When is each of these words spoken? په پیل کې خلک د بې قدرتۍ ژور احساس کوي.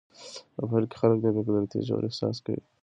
په 0.55 0.61
پیل 0.69 0.85
کې 0.91 0.95
خلک 1.01 1.17
د 1.21 1.25
بې 1.35 1.41
قدرتۍ 1.47 1.79
ژور 1.87 2.01
احساس 2.05 2.37
کوي. 2.45 2.63